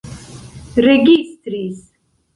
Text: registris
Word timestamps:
registris 0.75 1.81